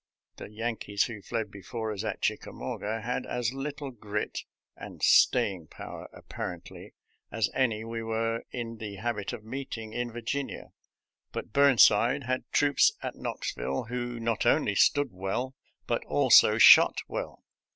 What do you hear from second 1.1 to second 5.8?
fled before us at Ohickamauga had as little grit and staying